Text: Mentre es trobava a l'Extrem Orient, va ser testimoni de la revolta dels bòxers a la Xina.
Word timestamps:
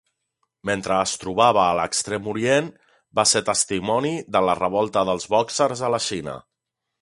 Mentre 0.67 0.95
es 1.07 1.11
trobava 1.23 1.59
a 1.65 1.75
l'Extrem 1.79 2.29
Orient, 2.33 2.71
va 3.19 3.27
ser 3.33 3.43
testimoni 3.51 4.15
de 4.37 4.43
la 4.47 4.57
revolta 4.61 5.05
dels 5.11 5.29
bòxers 5.35 5.85
a 5.91 5.95
la 5.97 6.01
Xina. 6.09 6.37